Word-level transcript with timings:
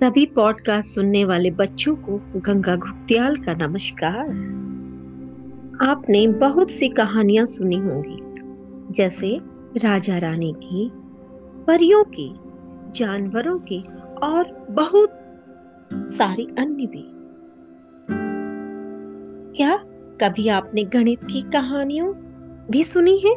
सभी 0.00 0.26
पॉडकास्ट 0.26 0.94
सुनने 0.94 1.24
वाले 1.24 1.50
बच्चों 1.50 1.96
को 1.96 2.20
गंगा 2.36 2.76
घुग्त्याल 2.76 3.36
का 3.36 3.54
नमस्कार। 3.54 4.24
आपने 5.88 6.28
बहुत 6.28 6.70
सी 6.70 6.88
कहानियाँ 6.88 7.44
सुनी 7.44 7.76
होंगी, 7.76 8.18
जैसे 8.92 9.40
राजा 9.76 10.18
रानी 10.18 10.52
की, 10.52 10.90
परियों 11.66 12.04
की, 12.04 12.34
जानवरों 12.92 13.58
की 13.58 13.84
और 14.22 14.66
बहुत 14.70 15.10
सारी 15.94 16.48
अन्य 16.58 16.86
भी। 16.86 17.04
क्या 19.56 19.76
कभी 20.20 20.48
आपने 20.48 20.84
गणित 20.84 21.24
की 21.24 21.42
कहानियों 21.42 22.14
भी 22.70 22.84
सुनी 22.84 23.18
है? 23.18 23.34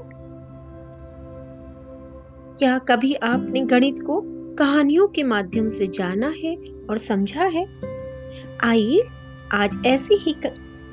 क्या 2.58 2.78
कभी 2.78 3.14
आपने 3.14 3.62
गणित 3.62 3.96
को 4.00 4.43
कहानियों 4.60 5.08
के 5.08 5.24
माध्यम 5.24 5.68
से 5.68 5.88
जाना 5.88 6.34
है 6.44 6.56
और 6.90 6.98
समझा 6.98 7.46
है। 7.46 7.66
आइए 8.64 9.02
आज 9.54 9.78
ऐसी 9.86 10.16
ही 10.16 10.36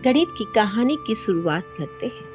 गणित 0.04 0.28
की 0.38 0.44
कहानी 0.54 0.96
की 1.06 1.14
शुरुआत 1.14 1.64
करते 1.78 2.06
हैं। 2.06 2.30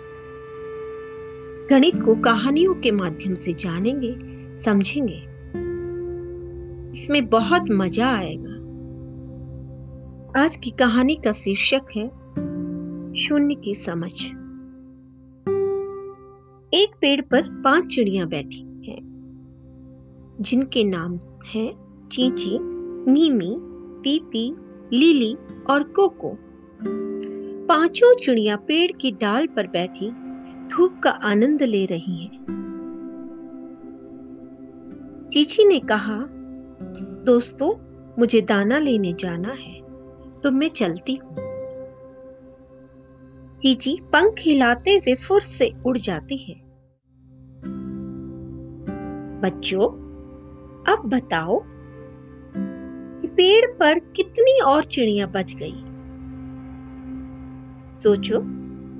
गणित 1.70 2.04
को 2.04 2.16
कहानियों 2.16 2.76
के 2.76 2.92
माध्यम 2.92 3.34
से 3.34 3.54
जानेंगे, 3.54 4.18
समझेंगे। 4.58 5.22
इसमें 6.92 7.26
बहुत 7.26 7.66
मज़ा 7.72 8.16
आएगा। 8.16 8.56
आज 10.44 10.56
की 10.56 10.70
कहानी 10.70 11.16
का 11.16 11.32
शीर्षक 11.32 11.86
है, 11.96 12.08
शून्य 13.16 13.56
की 13.56 13.76
समझ। 13.76 14.26
एक 16.73 16.88
पेड़ 17.02 17.22
पर 17.22 17.62
पाँच 17.64 17.96
चिड़िया 17.96 18.26
बैठी। 18.26 18.65
जिनके 20.41 20.83
नाम 20.83 21.19
हैं 21.53 21.86
चींची 22.11 22.59
मीमी 23.11 23.55
पीपी, 24.03 24.55
लीली 24.94 25.38
और 25.69 25.83
कोको। 25.83 26.38
पाँचों 27.67 28.16
चिड़िया 28.16 28.55
पेड़ 28.55 28.92
की 28.92 29.11
डाल 29.11 29.47
पर 29.47 29.67
बैठी 29.67 30.11
धूप 30.67 31.00
का 31.03 31.09
आनंद 31.09 31.64
ले 31.64 31.86
रही 31.86 32.17
हैं। 32.17 32.45
चीची 35.31 35.64
ने 35.64 35.80
कहा, 35.80 36.27
दोस्तों, 37.25 37.73
मुझे 38.20 38.42
दाना 38.42 38.80
लेने 38.80 39.14
जाना 39.14 39.49
है 39.49 39.81
तो 40.42 40.52
मैं 40.52 40.70
चलती 40.70 41.16
हूँ। 41.16 41.36
चीची 43.59 43.99
पंख 44.03 44.36
हिलाते 44.39 44.92
हुए 44.92 45.16
फुर 45.16 45.42
से 45.42 45.72
उड़ 45.86 45.97
जाती 45.97 46.38
है। 46.38 46.55
बच्चों 49.42 50.05
अब 50.88 51.02
बताओ, 51.05 51.64
पेड़ 53.28 53.66
पर 53.66 54.00
कितनी 54.00 54.59
और 54.61 54.83
चिड़िया 54.83 55.27
बच 55.27 55.53
गई? 55.55 55.75
सोचो 57.95 58.39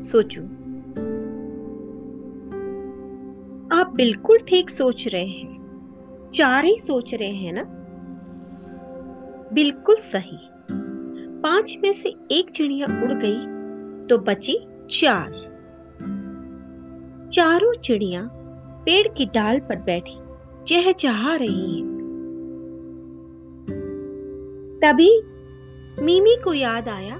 सोचो। 0.02 0.42
आप 3.72 3.94
बिल्कुल 3.96 4.38
ठीक 4.38 4.70
सोच 4.70 5.08
रहे 5.08 5.26
हैं, 5.26 6.30
चार 6.34 6.66
ही 6.66 6.80
सोच 6.80 7.14
रहे 7.14 7.32
हैं 7.32 7.54
ना? 7.54 7.64
बिल्कुल 9.54 9.96
सही। 9.96 10.38
पाँच 11.42 11.78
में 11.84 11.94
से 11.94 12.10
एक 12.32 12.50
चिड़िया 12.50 12.88
उड़ 13.04 13.14
गई 13.14 13.46
तो 14.06 14.18
बची 14.18 14.58
चार। 14.92 15.32
चारों 17.34 17.74
चिड़िया 17.74 18.30
पेड़ 18.86 19.08
की 19.08 19.26
डाल 19.26 19.60
पर 19.60 19.76
बैठी। 19.76 20.25
चहचहा 20.68 21.36
रही 21.36 21.80
है। 21.80 21.86
तभी 24.80 25.22
मीमी 26.04 26.36
को 26.44 26.54
याद 26.54 26.90
आया, 26.90 27.20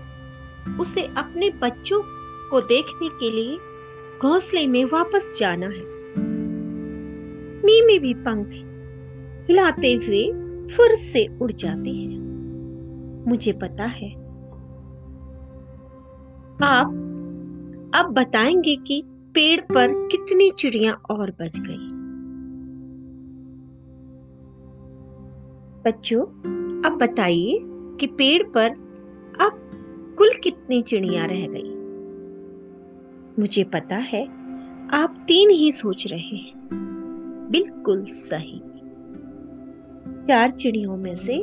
उसे 0.80 1.02
अपने 1.02 1.50
बच्चों 1.50 2.02
को 2.50 2.62
देखने 2.62 3.10
के 3.10 3.32
लिए 3.32 3.58
घोंसले 4.22 4.68
में 4.68 4.86
वापस 4.86 5.38
जाना 5.40 5.66
है। 5.66 5.96
मीमी 7.66 8.00
भी 8.00 8.14
पंख 8.14 8.48
हिलाते 9.50 9.94
हुए 9.94 10.32
फुर 10.68 10.96
से 10.96 11.38
उड़ 11.42 11.52
जाती 11.52 12.04
है। 12.04 12.20
मुझे 13.30 13.54
पता 13.54 13.86
है। 13.86 14.14
आप 16.64 16.88
अब 17.96 18.06
बताएँगे 18.06 18.76
कि 18.76 19.04
पेड़ 19.08 19.62
पर 19.62 20.08
कितनी 20.08 20.52
चिड़िया 20.52 20.94
और 20.94 21.32
बच 21.32 21.60
गई। 21.60 21.95
बच्चों 25.86 26.22
अब 26.84 26.98
बताइए 27.02 27.60
कि 28.00 28.08
पेड़ 28.08 28.44
पर 28.44 28.70
अब 29.42 29.60
कुल 30.18 30.32
कितनी 30.44 30.82
चिड़िया 30.82 31.26
रह 31.26 31.48
गई? 31.48 31.72
मुझे 33.40 33.64
पता 33.64 33.96
है 33.96 34.24
आप 34.94 35.16
तीन 35.28 35.50
ही 35.50 35.72
सोच 35.72 36.08
रहे 36.08 36.38
हैं। 36.38 37.50
बिल्कुल 37.52 38.04
सही। 38.06 38.60
चार 40.28 40.52
चिड़ियों 40.52 40.98
में 40.98 41.16
से 41.16 41.36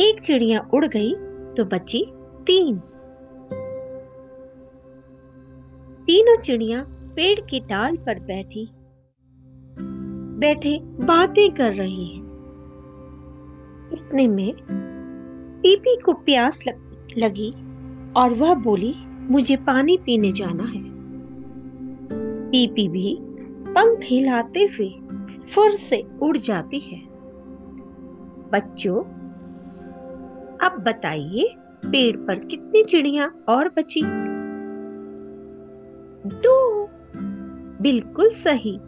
एक 0.00 0.20
चिड़िया 0.22 0.60
उड़ 0.74 0.84
गई 0.86 1.14
तो 1.56 1.64
बची 1.64 2.04
तीन। 2.46 2.78
तीनों 6.06 6.36
चिड़िया 6.40 6.84
पेड़ 6.88 7.40
की 7.40 7.60
डाल 7.60 7.96
पर 7.96 8.20
बैठी, 8.20 8.68
बैठे 10.40 10.78
बातें 10.82 11.50
कर 11.54 11.72
रही 11.74 12.06
हैं। 12.06 12.25
इतने 13.92 14.28
में 14.28 14.54
पीपी 15.62 16.00
को 16.00 16.12
प्यास 16.12 16.64
लग, 16.68 17.06
लगी 17.18 17.50
और 18.12 18.34
वह 18.34 18.54
बोली 18.54 18.94
मुझे 19.06 19.56
पानी 19.56 19.96
पीने 19.96 20.32
जाना 20.32 20.64
है। 20.64 20.82
पीपी 22.50 22.88
भी 22.88 23.18
पंख 23.68 24.00
हिलाते 24.02 24.60
हुए 24.60 24.96
फुर 25.48 25.70
से 25.70 26.06
उड़ 26.22 26.36
जाती 26.36 26.78
है। 26.78 27.02
बच्चों 28.52 28.96
अब 30.58 30.84
बताइए 30.86 31.54
पेड़ 31.84 32.16
पर 32.16 32.38
कितनी 32.38 32.84
चिड़िया 32.84 33.30
और 33.48 33.68
बची? 33.68 34.02
दो। 36.28 36.88
बिल्कुल 37.82 38.30
सही। 38.30 38.78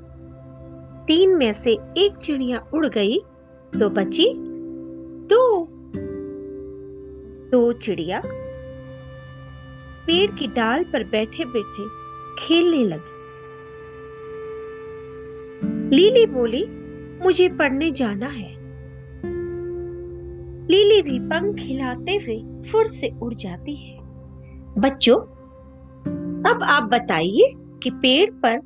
तीन 1.06 1.30
में 1.30 1.52
से 1.54 1.72
एक 1.98 2.16
चिड़िया 2.22 2.66
उड़ 2.74 2.86
गई 2.86 3.18
तो 3.80 3.90
बची 3.90 4.47
दो। 5.28 5.68
दो 7.50 7.72
चिड़िया 7.72 8.22
पेड़ 10.06 10.30
की 10.30 10.46
डाल 10.46 10.84
पर 10.84 11.04
बैठे 11.04 11.44
बैठे 11.44 11.84
खेलने 12.38 12.84
लगी। 12.84 13.18
लीली 15.96 16.26
बोली, 16.26 16.66
मुझे 17.24 17.48
पढ़ने 17.48 17.90
जाना 17.90 18.26
है। 18.26 18.58
लीली 20.66 21.02
भी 21.02 21.18
पंख 21.18 21.56
हिलाते 21.58 22.12
हुए 22.12 22.62
फुर 22.70 22.86
से 22.86 23.10
उड़ 23.22 23.34
जाती 23.34 23.74
है। 23.74 23.98
बच्चों, 24.78 25.16
अब 26.50 26.60
आप 26.62 26.82
बताइए 26.82 27.54
कि 27.82 27.90
पेड़ 27.90 28.30
पर 28.30 28.60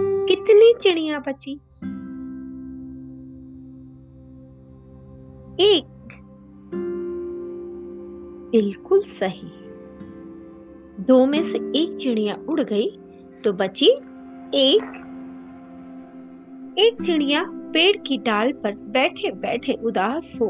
कितनी 0.00 0.74
चिड़िया 0.80 1.18
बची? 1.18 1.60
एक 5.60 5.99
बिल्कुल 8.52 9.00
सही। 9.00 9.50
दो 11.04 11.26
में 11.26 11.42
से 11.42 11.58
एक 11.58 11.96
चिड़िया 12.00 12.38
उड़ 12.48 12.60
गई 12.60 12.90
तो 13.44 13.52
बची 13.52 13.88
एक। 14.54 15.06
एक 16.78 17.02
चिड़िया 17.02 17.44
पेड़ 17.48 17.96
की 17.96 18.18
डाल 18.18 18.52
पर 18.52 18.74
बैठे 18.74 19.32
बैठे 19.32 19.72
उदास 19.72 20.38
हो 20.40 20.46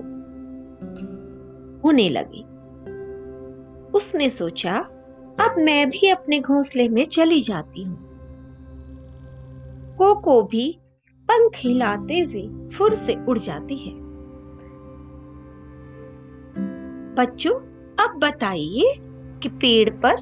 होने 1.84 2.08
लगी। 2.08 2.42
उसने 3.90 4.30
सोचा, 4.30 4.76
अब 5.40 5.54
मैं 5.58 5.90
भी 5.90 6.08
अपने 6.08 6.40
घोंसले 6.40 6.88
में 6.88 7.04
चली 7.04 7.40
जाती 7.40 7.82
हूँ। 7.82 7.98
कोको 9.98 10.42
भी 10.42 10.78
पंख 11.22 11.52
हिलाते 11.56 12.20
हुए 12.20 12.68
फुर 12.70 12.94
से 12.94 13.16
उड़ 13.28 13.38
जाती 13.38 13.76
है। 13.76 13.94
बच्चों 17.14 17.69
अब 18.00 18.18
बताइए 18.18 18.94
कि 19.42 19.48
पेड़ 19.48 19.90
पर 19.90 20.16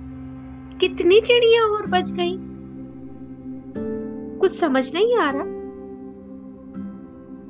कितनी 0.81 1.21
चिड़िया 1.21 1.63
और 1.63 1.87
बच 1.87 2.11
गई? 2.11 2.39
कुछ 4.39 4.53
समझ 4.53 4.95
नहीं 4.95 5.17
आ 5.17 5.31
रहा। 5.31 5.45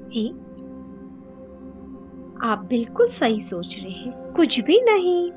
जी। 0.07 0.29
आप 2.43 2.67
बिल्कुल 2.71 3.07
सही 3.09 3.41
सोच 3.41 3.79
रहे 3.81 3.93
हैं। 3.93 4.33
कुछ 4.33 4.61
भी 4.61 4.81
नहीं। 4.81 5.31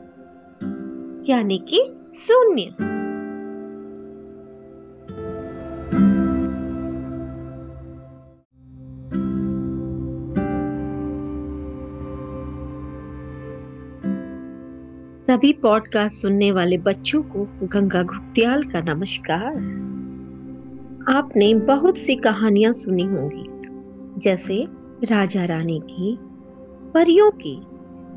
यानी 1.30 1.58
कि 1.58 1.96
शून्य। 2.16 2.76
सभी 15.32 15.54
पॉडकास्ट 15.54 16.22
सुनने 16.22 16.52
वाले 16.52 16.78
बच्चों 16.78 17.24
को 17.24 17.48
गंगा 17.64 18.04
घुप्तियाल 18.04 18.64
का 18.64 18.82
नमस्कार। 18.82 19.54
आपने 21.18 21.54
बहुत 21.54 21.98
सी 21.98 22.16
कहानियाँ 22.16 22.72
सुनी 22.72 23.04
होंगी, 23.04 23.46
जैसे 24.20 24.68
राजा 25.04 25.46
रानी 25.46 25.80
की, 25.80 26.18
परियों 26.94 27.32
की, 27.32 27.62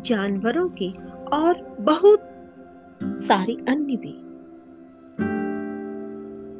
जानवरों 0.02 0.68
की 0.68 0.94
और 1.32 1.76
बहुत 1.80 2.20
सारी 3.04 3.54
अन्य 3.68 3.96
भी। 3.96 4.18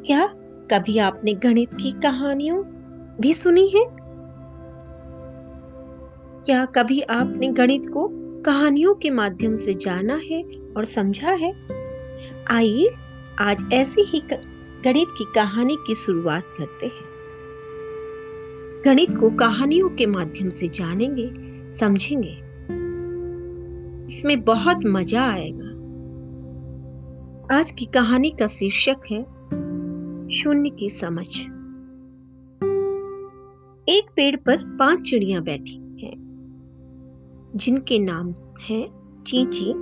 क्या 0.06 0.26
कभी 0.70 0.98
आपने 0.98 1.32
गणित 1.32 1.74
की 1.74 1.92
कहानियों 1.92 2.64
भी 3.20 3.34
सुनी 3.34 3.68
है? 3.68 3.84
क्या 6.46 6.64
कभी 6.64 7.00
आपने 7.00 7.48
गणित 7.48 7.82
को 7.86 8.23
कहानियों 8.44 8.94
के 8.94 9.10
माध्यम 9.10 9.54
से 9.54 9.74
जाना 9.74 10.20
है 10.30 10.42
और 10.76 10.84
समझा 10.84 11.30
है। 11.30 11.52
आइए 12.50 12.88
आज 13.40 13.64
ऐसी 13.72 14.00
ही 14.00 14.22
गणित 14.84 15.08
की 15.18 15.24
कहानी 15.34 15.76
की 15.86 15.94
शुरुआत 15.94 16.42
करते 16.58 16.86
हैं। 16.86 17.04
गणित 18.84 19.18
को 19.18 19.30
कहानियों 19.30 19.88
के 19.88 20.06
माध्यम 20.06 20.48
से 20.48 20.68
जानेंगे, 20.68 21.32
समझेंगे। 21.72 22.38
इसमें 24.06 24.44
बहुत 24.44 24.80
मज़ा 24.86 25.30
आएगा। 25.32 25.68
आज 27.58 27.70
की 27.70 27.84
कहानी 27.84 28.30
का 28.30 28.46
शीर्षक 28.46 28.96
है, 29.10 29.22
शून्य 30.34 30.70
की 30.70 30.90
समझ। 30.90 31.40
एक 33.88 34.02
पेड़ 34.16 34.36
पर 34.36 34.76
पाँच 34.78 35.00
चिड़िया 35.00 35.40
बैठी। 35.40 35.83
जिनके 37.56 37.98
नाम 37.98 38.34
हैं 38.68 39.22
चींची 39.22 39.74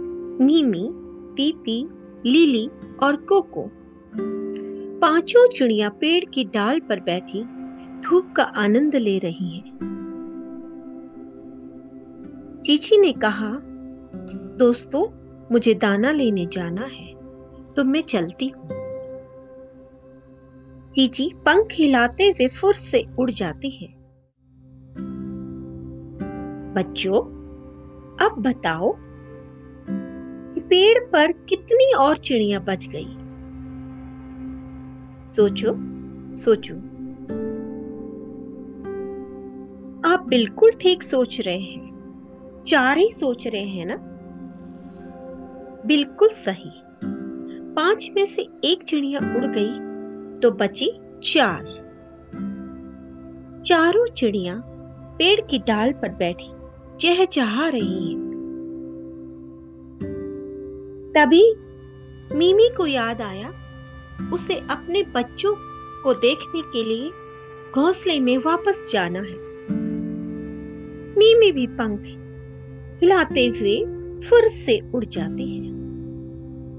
मीमी 0.44 0.88
पीपी, 1.36 1.88
लीली 2.30 2.70
और 3.02 3.16
कोको। 3.16 3.70
पाँचों 5.00 5.48
चिड़िया 5.48 5.88
पेड़ 5.88 6.24
की 6.24 6.44
डाल 6.44 6.80
पर 6.80 7.00
बैठी 7.00 7.42
धूप 8.00 8.32
का 8.36 8.42
आनंद 8.42 8.96
ले 8.96 9.18
रही 9.18 9.58
हैं। 9.58 9.78
चीची 12.64 12.96
ने 12.96 13.12
कहा, 13.12 13.50
दोस्तों, 14.58 15.06
मुझे 15.52 15.74
दाना 15.74 16.12
लेने 16.12 16.46
जाना 16.46 16.82
है 16.82 17.14
तो 17.74 17.84
मैं 17.84 18.00
चलती 18.00 18.48
हूँ। 18.48 18.68
चीची 20.92 21.30
पंख 21.36 21.68
हिलाते 21.72 22.24
हुए 22.24 22.48
फुर 22.48 22.74
से 22.74 23.04
उड़ 23.18 23.30
जाती 23.30 23.70
है। 23.70 23.88
बच्चों 26.74 27.41
अब 28.22 28.34
बताओ 28.38 28.96
पेड़ 30.68 30.98
पर 30.98 31.32
कितनी 31.32 31.92
और 31.94 32.16
चिड़िया 32.16 32.58
बच 32.58 32.86
गई? 32.86 33.16
सोचो 35.28 35.72
सोचो। 36.34 36.74
आप 40.08 40.26
बिल्कुल 40.28 40.70
ठीक 40.70 41.02
सोच 41.02 41.40
रहे 41.40 41.60
हैं। 41.60 42.62
चार 42.66 42.98
ही 42.98 43.12
सोच 43.12 43.46
रहे 43.46 43.66
हैं 43.66 43.86
ना? 43.86 43.96
बिल्कुल 45.86 46.28
सही। 46.28 46.70
पाँच 47.74 48.10
में 48.16 48.26
से 48.26 48.42
एक 48.64 48.82
चिड़िया 48.82 49.20
उड़ 49.36 49.46
गई 49.46 49.78
तो 50.40 50.50
बची 50.50 50.92
चार। 51.24 51.64
चारों 53.66 54.06
चिड़िया 54.06 54.62
पेड़ 55.18 55.40
की 55.40 55.58
डाल 55.58 55.92
पर 55.92 56.08
बैठी। 56.08 56.61
चहचहा 57.00 57.68
रही 57.68 58.12
हैं। 58.12 58.22
तभी 61.16 61.54
मीमी 62.36 62.68
को 62.76 62.86
याद 62.86 63.22
आया, 63.22 63.52
उसे 64.32 64.54
अपने 64.54 65.02
बच्चों 65.02 65.54
को 66.02 66.14
देखने 66.14 66.62
के 66.62 66.84
लिए 66.84 67.10
घोंसले 67.74 68.20
में 68.20 68.38
वापस 68.38 68.90
जाना 68.92 69.18
है। 69.18 69.52
मीमी 71.18 71.52
भी 71.52 71.66
पंख 71.66 72.00
हिलाते 73.02 73.46
हुए 73.46 73.84
फुर 74.28 74.48
से 74.48 74.90
उड़ 74.94 75.04
जाती 75.04 75.56
है। 75.56 75.72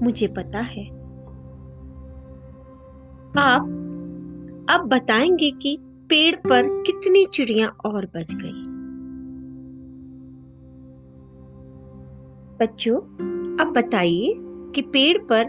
मुझे 0.04 0.26
पता 0.26 0.60
है। 0.60 0.88
आप 3.38 3.62
अब 4.70 4.80
बताएँगे 4.80 5.50
कि 5.50 5.78
पेड़ 5.82 6.36
पर 6.36 6.62
कितनी 6.82 7.26
चिड़िया 7.26 7.68
और 7.68 8.06
बच 8.06 8.34
गई। 8.34 8.73
बच्चों, 12.60 12.96
अब 13.58 13.72
बताइए 13.76 14.34
कि 14.74 14.82
पेड़ 14.82 15.18
पर 15.18 15.44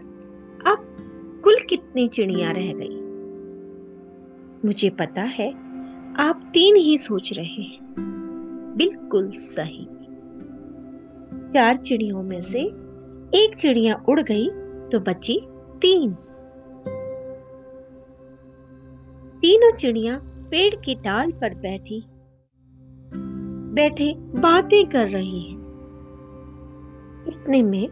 अब 0.67 0.95
कुल 1.43 1.57
कितनी 1.69 2.07
चिड़िया 2.07 2.51
रह 2.51 2.73
गई? 2.73 3.01
मुझे 4.65 4.89
पता 4.89 5.21
है 5.21 5.51
आप 6.15 6.41
तीन 6.53 6.75
ही 6.75 6.97
सोच 6.97 7.33
रहे 7.33 7.61
हैं। 7.61 7.95
बिल्कुल 8.77 9.31
सही। 9.31 9.85
चार 11.53 11.75
चिड़ियों 11.75 12.23
में 12.23 12.41
से 12.41 12.61
एक 13.33 13.55
चिड़िया 13.57 14.03
उड़ 14.09 14.21
गई 14.21 14.49
तो 14.91 14.99
बची 14.99 15.39
तीन। 15.81 16.11
तीनों 19.41 19.75
चिड़िया 19.75 20.21
पेड़ 20.23 20.75
की 20.75 20.95
डाल 20.95 21.31
पर 21.31 21.53
बैठी। 21.53 22.03
बैठे 23.73 24.13
बातें 24.17 24.89
कर 24.89 25.07
रही 25.07 25.41
हैं। 25.41 25.64
इतने 27.27 27.63
में 27.63 27.89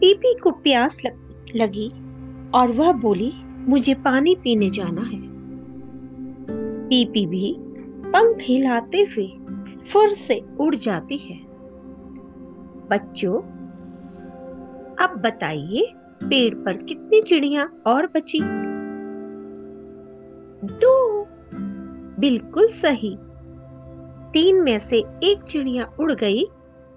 पीपी 0.00 0.34
को 0.38 0.50
प्यास 0.50 1.02
लग, 1.06 1.12
लगी 1.56 1.88
और 2.54 2.72
वह 2.72 2.92
बोली 2.92 3.32
मुझे 3.44 3.94
पानी 3.94 4.34
पीने 4.34 4.70
जाना 4.70 5.02
है। 5.02 5.20
पीपी 6.88 7.26
भी 7.26 7.56
पंख 8.12 8.38
हिलाते 8.40 8.98
हुए 8.98 9.32
फुर 9.86 10.08
से 10.08 10.44
उड़ 10.60 10.74
जाती 10.74 11.16
है। 11.16 11.38
बच्चों 12.90 13.34
अब 14.96 15.22
बताइए 15.24 15.92
पेड़ 16.22 16.54
पर 16.54 16.76
कितनी 16.76 17.22
चिड़िया 17.22 17.70
और 17.86 18.06
बची? 18.06 18.40
दो। 20.64 21.26
बिल्कुल 22.20 22.68
सही। 22.68 23.16
तीन 24.32 24.62
में 24.62 24.80
से 24.80 24.98
एक 25.22 25.42
चिड़िया 25.42 25.92
उड़ 26.00 26.12
गई 26.12 26.44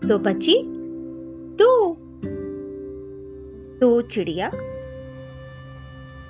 तो 0.09 0.19
बची 0.19 0.80
दो 3.81 4.01
चिड़िया 4.01 4.51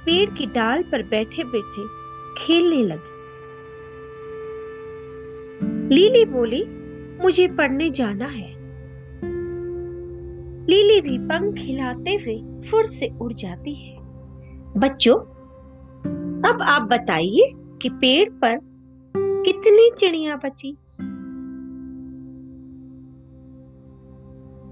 पेड़ 0.05 0.29
की 0.29 0.45
डाल 0.45 0.83
पर 0.83 1.03
बैठे 1.03 1.43
बैठे 1.43 1.83
खेलने 2.37 2.83
लगी। 2.83 3.11
लीली 5.95 6.25
बोली, 6.25 6.65
मुझे 7.23 7.47
पढ़ने 7.47 7.89
जाना 7.89 8.25
है। 8.25 8.55
लीली 10.65 11.01
भी 11.01 11.17
पंख 11.17 11.55
हिलाते 11.57 12.11
हुए 12.11 12.61
फुर 12.69 12.85
से 12.85 13.09
उड़ 13.21 13.33
जाती 13.33 13.73
है। 13.73 13.97
बच्चों, 14.77 15.15
अब 16.51 16.59
आप 16.61 16.81
बताइए 16.81 17.53
कि 17.81 17.89
पेड़ 17.89 18.29
पर 18.29 18.59
कितनी 19.17 19.91
चिड़िया 19.97 20.35
बची? 20.35 20.77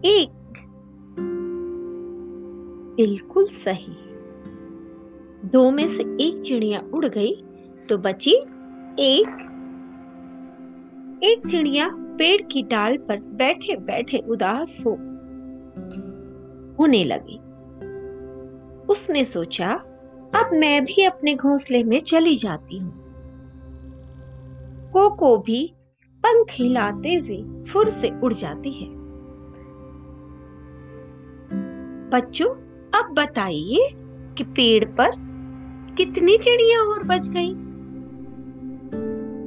एक 0.05 0.38
बिल्कुल 2.99 3.45
सही। 3.45 3.93
दो 5.49 5.71
में 5.71 5.87
से 5.87 6.03
एक 6.03 6.41
चिड़िया 6.45 6.81
उड़ 6.93 7.05
गई 7.05 7.43
तो 7.89 7.97
बची 7.97 8.31
एक। 8.99 9.45
एक 11.23 11.47
चिड़िया 11.47 11.89
पेड़ 11.91 12.41
की 12.41 12.63
डाल 12.63 12.97
पर 12.97 13.19
बैठे 13.19 13.75
बैठे 13.75 14.17
उदास 14.17 14.83
हो 14.85 14.91
होने 16.79 17.03
लगी। 17.03 17.37
उसने 18.85 19.25
सोचा, 19.25 19.71
अब 20.35 20.49
मैं 20.53 20.85
भी 20.85 21.05
अपने 21.05 21.35
घोंसले 21.35 21.83
में 21.83 21.99
चली 21.99 22.35
जाती 22.35 22.77
हूँ। 22.77 22.93
कोको 24.93 25.37
भी 25.37 25.73
पंख 26.13 26.47
हिलाते 26.51 27.15
हुए 27.15 27.63
फुर 27.63 27.89
से 27.89 28.11
उड़ 28.23 28.33
जाती 28.33 28.71
है। 28.71 28.89
बच्चों 32.09 32.68
अब 32.95 33.13
बताइए 33.13 33.89
कि 34.37 34.43
पेड़ 34.43 34.85
पर 34.85 35.11
कितनी 35.97 36.37
चिड़िया 36.37 36.79
और 36.81 37.03
बच 37.03 37.27
गई? 37.27 37.55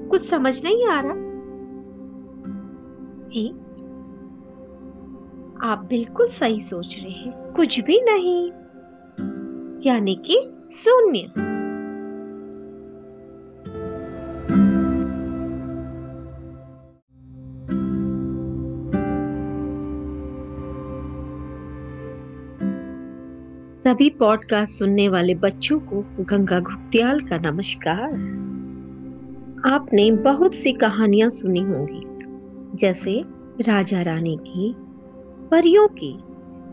कुछ 0.09 0.21
समझ 0.21 0.65
नहीं 0.65 0.87
आ 0.87 1.01
रहा। 1.01 1.15
जी। 3.27 3.49
आप 5.69 5.87
बिल्कुल 5.91 6.27
सही 6.27 6.61
सोच 6.61 6.99
रहे 7.03 7.13
हैं, 7.13 7.53
कुछ 7.53 7.81
भी 7.81 8.01
नहीं। 8.01 8.51
यानी 9.87 10.15
कि 10.15 10.53
शून्य। 10.73 11.52
सभी 23.93 24.11
पॉडकास्ट 24.11 24.79
सुनने 24.79 25.09
वाले 25.09 25.35
बच्चों 25.35 25.81
को 25.81 26.05
गंगा 26.21 26.61
घुप्तियाल 26.61 27.21
का 27.21 27.39
नमस्कार। 27.39 28.09
आपने 29.73 30.11
बहुत 30.11 30.55
सी 30.55 30.73
कहानियाँ 30.73 31.29
सुनी 31.29 31.61
होंगी, 31.61 32.03
जैसे 32.77 33.25
राजा 33.61 34.03
रानी 34.03 34.39
की, 34.43 34.75
परियों 35.51 35.89
की, 35.89 36.15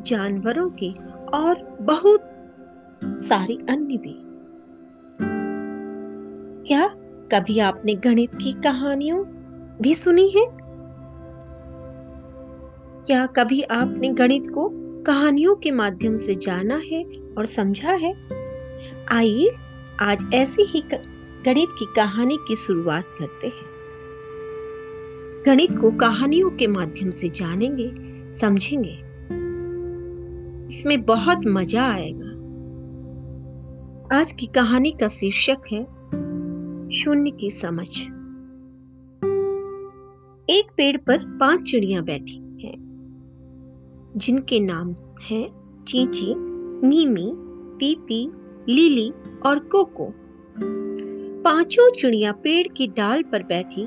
जानवरों 0.03 0.69
की 0.69 0.95
और 1.33 1.77
बहुत 1.81 2.21
सारी 3.03 3.55
अन्य 3.69 3.97
भी। 3.97 4.21
क्या 6.67 6.87
कभी 7.31 7.59
आपने 7.59 7.93
गणित 7.93 8.35
की 8.35 8.51
कहानियों 8.51 9.25
भी 9.81 9.95
सुनी 9.95 10.29
है? 10.29 10.45
क्या 13.05 13.25
कभी 13.25 13.61
आपने 13.61 14.09
गणित 14.09 14.43
को 14.47 14.88
कहानियों 15.05 15.55
के 15.55 15.71
माध्यम 15.71 16.15
से 16.15 16.35
जाना 16.35 16.81
है 16.91 17.03
और 17.37 17.45
समझा 17.45 17.91
है। 17.91 18.13
आइए 19.11 19.49
आज 20.01 20.25
ऐसी 20.33 20.61
ही 20.61 20.83
गणित 21.45 21.67
की 21.79 21.85
कहानी 21.95 22.37
की 22.47 22.55
शुरुआत 22.55 23.03
करते 23.19 23.47
हैं। 23.47 23.69
गणित 25.45 25.79
को 25.79 25.91
कहानियों 25.91 26.49
के 26.49 26.67
माध्यम 26.67 27.09
से 27.09 27.29
जानेंगे, 27.29 27.93
समझेंगे। 28.33 28.97
इसमें 30.67 31.01
बहुत 31.01 31.41
मज़ा 31.47 31.93
आएगा। 31.93 32.29
आज 34.19 34.31
की 34.31 34.45
कहानी 34.45 34.91
का 34.91 35.07
शीर्षक 35.07 35.57
है, 35.71 35.83
शून्य 36.93 37.31
की 37.31 37.49
समझ। 37.49 38.01
एक 40.49 40.67
पेड़ 40.77 40.97
पर 40.97 41.37
पाँच 41.39 41.71
चिड़िया 41.71 42.01
बैठी। 42.01 42.48
जिनके 44.19 44.59
नाम 44.59 44.95
हैं 45.29 45.83
चींची 45.83 46.33
मीमी 46.87 47.31
पीपी, 47.79 48.29
लिली 48.69 49.13
और 49.45 49.59
कोको। 49.59 50.13
पाँचों 51.43 51.89
चिड़िया 51.91 52.31
पेड़ 52.31 52.67
की 52.67 52.87
डाल 52.87 53.23
पर 53.23 53.43
बैठी 53.43 53.85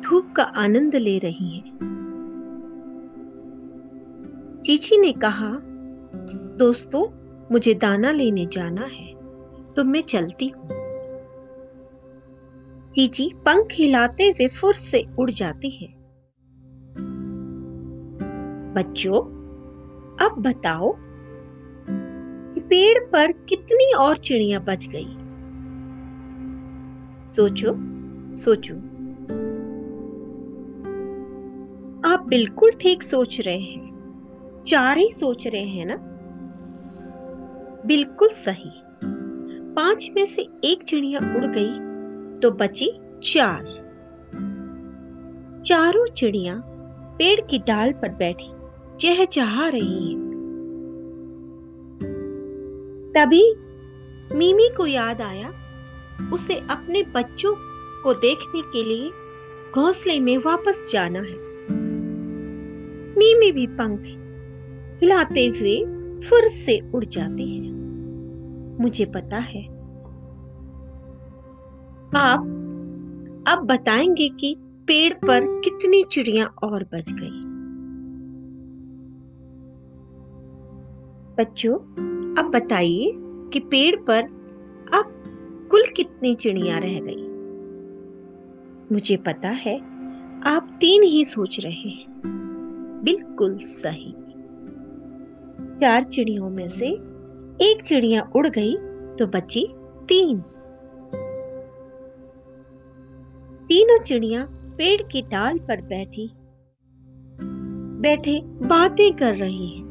धूप 0.00 0.32
का 0.36 0.42
आनंद 0.42 0.94
ले 0.94 1.18
रही 1.18 1.50
हैं। 1.56 1.76
चीची 4.64 4.96
ने 5.00 5.12
कहा, 5.12 5.50
दोस्तों, 6.58 7.06
मुझे 7.52 7.74
दाना 7.74 8.12
लेने 8.12 8.46
जाना 8.46 8.82
है 8.82 9.14
तो 9.74 9.84
मैं 9.84 10.00
चलती 10.00 10.48
हूँ। 10.48 10.68
चीची 12.92 13.30
पंख 13.36 13.68
हिलाते 13.72 14.24
हुए 14.24 14.48
फुर 14.48 14.74
से 14.74 15.04
उड़ 15.18 15.30
जाती 15.30 15.70
है। 15.70 15.88
बच्चों 18.74 19.35
अब 20.22 20.34
बताओ 20.38 20.96
पेड़ 22.68 22.98
पर 22.98 23.32
कितनी 23.32 23.92
और 23.94 24.16
चिड़िया 24.16 24.58
बच 24.58 24.88
गई? 24.88 25.16
सोचो 27.28 27.72
सोचो। 28.34 28.74
आप 32.12 32.26
बिल्कुल 32.28 32.70
ठीक 32.70 33.02
सोच 33.02 33.40
रहे 33.40 33.58
हैं। 33.58 33.86
चार 34.66 34.98
ही 34.98 35.12
सोच 35.12 35.46
रहे 35.46 35.64
हैं 35.64 35.86
ना? 35.86 35.96
बिल्कुल 37.86 38.28
सही। 38.28 38.70
पाँच 39.74 40.10
में 40.16 40.26
से 40.26 40.42
एक 40.64 40.82
चिड़िया 40.82 41.18
उड़ 41.18 41.46
गई 41.46 41.78
तो 42.38 42.50
बची 42.50 42.90
चार। 43.22 43.64
चारों 45.66 46.06
चिड़िया 46.06 46.62
पेड़ 47.18 47.40
की 47.40 47.58
डाल 47.58 47.92
पर 47.92 48.08
बैठी। 48.08 48.55
चहचहा 49.00 49.68
रही 49.68 50.12
है। 50.12 50.26
तभी 53.12 53.54
मीमी 54.36 54.68
को 54.76 54.86
याद 54.86 55.22
आया, 55.22 55.52
उसे 56.32 56.54
अपने 56.54 57.02
बच्चों 57.02 57.54
को 58.02 58.14
देखने 58.14 58.62
के 58.62 58.84
लिए 58.84 59.10
घोंसले 59.74 60.20
में 60.20 60.38
वापस 60.38 60.90
जाना 60.92 61.18
है। 61.18 61.46
मीमी 63.18 63.52
भी 63.52 63.66
पंख 63.66 64.00
हिलाते 65.02 65.46
हुए 65.46 65.84
फुर 66.20 66.48
से 66.48 66.90
उड़ 66.94 67.04
जाती 67.04 67.56
है। 67.56 67.72
मुझे 68.82 69.04
पता 69.04 69.36
है। 69.36 69.66
आप 72.16 72.40
अब 73.48 73.58
बताएँगे 73.58 74.28
कि 74.28 74.56
पेड़ 74.60 75.14
पर 75.14 75.60
कितनी 75.60 76.02
चिड़िया 76.02 76.46
और 76.46 76.84
बच 76.84 77.12
गई। 77.12 77.45
बच्चों, 81.38 81.74
अब 82.34 82.50
बताइए 82.54 83.12
कि 83.52 83.60
पेड़ 83.60 83.96
पर 83.96 84.22
अब 84.94 85.12
कुल 85.70 85.84
कितनी 85.96 86.34
चिड़िया 86.34 86.78
रह 86.78 87.00
गई? 87.00 87.22
मुझे 88.92 89.16
पता 89.16 89.48
है 89.48 89.78
आप 90.42 90.68
तीन 90.80 91.02
ही 91.02 91.24
सोच 91.24 91.60
रहे 91.60 91.88
हैं। 91.88 93.00
बिल्कुल 93.04 93.58
सही। 93.58 94.12
चार 95.80 96.02
चिड़ियों 96.02 96.50
में 96.50 96.68
से 96.68 96.88
एक 97.62 97.82
चिड़िया 97.84 98.28
उड़ 98.36 98.48
गई 98.48 98.74
तो 99.18 99.26
बची 99.26 99.66
तीन। 100.08 100.40
तीनों 103.68 104.02
चिड़िया 104.02 104.48
पेड़ 104.78 105.02
की 105.02 105.22
डाल 105.22 105.58
पर 105.58 105.80
बैठी, 105.80 106.30
बैठे 108.00 108.40
बातें 108.44 109.12
कर 109.16 109.34
रही 109.34 109.66
हैं। 109.68 109.85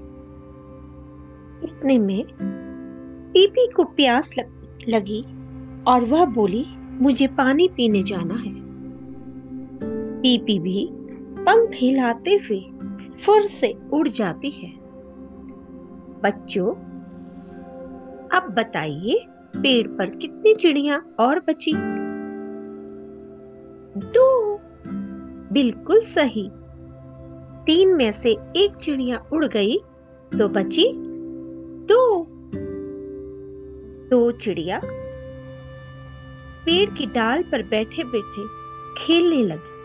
इतने 1.63 1.99
में 1.99 2.25
पीपी 3.33 3.71
को 3.71 3.83
प्यास 3.83 4.37
लग, 4.37 4.67
लगी 4.89 5.21
और 5.87 6.05
वह 6.05 6.25
बोली 6.25 6.65
मुझे 6.77 7.27
पानी 7.27 7.67
पीने 7.67 8.03
जाना 8.03 8.33
है। 8.33 8.53
पीपी 10.21 10.59
भी 10.59 10.89
पंख 11.39 11.69
हिलाते 11.73 12.31
हुए 12.31 12.67
फुर 13.17 13.41
से 13.41 13.77
उड़ 13.93 14.07
जाती 14.07 14.49
है। 14.49 14.73
बच्चों 16.23 16.67
अब 18.39 18.55
बताइए 18.57 19.25
पेड़ 19.55 19.87
पर 19.87 20.09
कितनी 20.09 20.53
चिड़िया 20.53 21.01
और 21.19 21.39
बची? 21.39 21.73
दो। 23.99 24.59
बिल्कुल 25.51 26.01
सही। 26.01 26.49
तीन 27.65 27.89
में 27.89 28.11
से 28.11 28.37
एक 28.55 28.75
चिड़िया 28.75 29.25
उड़ 29.33 29.45
गई 29.45 29.77
तो 30.39 30.49
बची 30.49 31.04
दो 34.11 34.31
चिड़िया 34.31 34.81
पेड़ 36.65 36.89
की 36.89 37.05
डाल 37.05 37.43
पर 37.43 37.63
बैठे 37.63 38.03
बैठे 38.03 38.43
खेलने 38.97 39.43
लगी। 39.43 39.75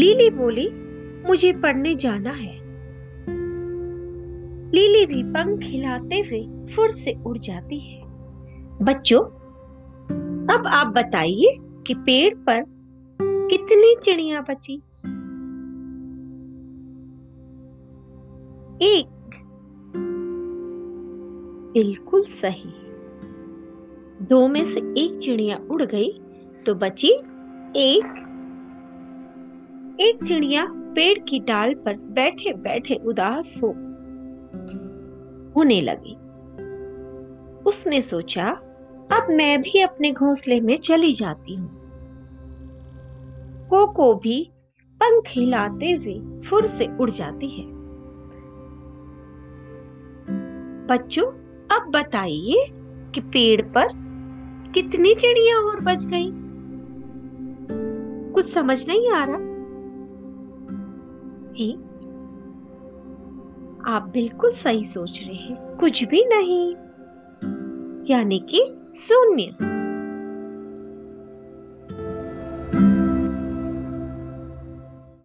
लीली 0.00 0.30
बोली, 0.30 0.70
मुझे 1.28 1.52
पढ़ने 1.52 1.94
जाना 1.94 2.30
है। 2.30 2.60
लीली 4.70 5.06
भी 5.06 5.22
पंख 5.22 5.60
हिलाते 5.62 6.16
हुए 6.16 6.66
फुर 6.74 6.90
से 6.90 7.14
उड़ 7.26 7.38
जाती 7.38 7.78
है। 7.78 8.02
बच्चों, 8.82 9.20
अब 10.54 10.64
आप 10.66 10.86
बताइए 10.86 11.58
कि 11.86 11.94
पेड़ 11.94 12.34
पर 12.34 12.64
कितनी 13.22 13.96
चिड़िया 14.02 14.40
बची? 14.40 14.82
एक 18.82 19.19
बिल्कुल 21.72 22.22
सही। 22.22 22.72
दो 24.26 24.48
में 24.48 24.64
से 24.64 24.80
एक 24.80 25.18
चिड़िया 25.18 25.60
उड़ 25.70 25.82
गई 25.82 26.20
तो 26.66 26.74
बची 26.74 27.10
एक। 27.76 28.26
एक 30.00 30.24
चिड़िया 30.24 30.66
पेड़ 30.70 31.18
की 31.18 31.40
डाल 31.40 31.74
पर 31.74 31.96
बैठे 31.96 32.52
बैठे 32.52 32.94
उदास 32.94 33.60
हो 33.62 33.68
होने 35.56 35.80
लगी। 35.80 36.14
उसने 37.62 38.02
सोचा, 38.02 38.48
अब 39.12 39.26
मैं 39.30 39.60
भी 39.60 39.80
अपने 39.80 40.12
घोंसले 40.12 40.60
में 40.60 40.76
चली 40.76 41.12
जाती 41.12 41.54
हूँ। 41.54 41.80
कोको 43.70 44.14
भी 44.14 44.50
पंख 44.94 45.24
हिलाते 45.28 45.92
हुए 45.92 46.40
फुर 46.40 46.66
से 46.66 46.96
उड़ 46.96 47.10
जाती 47.10 47.48
है। 47.48 47.66
बच्चों 50.86 51.49
अब 51.72 51.90
बताइए 51.90 52.66
कि 53.14 53.20
पेड़ 53.20 53.62
पर 53.62 53.88
कितनी 54.74 55.14
चिड़िया 55.14 55.56
और 55.56 55.80
बच 55.80 56.04
गई? 56.04 56.32
कुछ 58.32 58.46
समझ 58.46 58.88
नहीं 58.88 59.10
आ 59.10 59.24
रहा। 59.24 59.36
जी। 61.50 61.72
आप 63.86 64.10
बिल्कुल 64.14 64.50
सही 64.50 64.84
सोच 64.84 65.22
रहे 65.22 65.36
हैं, 65.36 65.76
कुछ 65.76 66.04
भी 66.04 66.24
नहीं। 66.24 66.74
यानी 68.10 68.38
कि 68.38 68.60
शून्य। 68.96 69.79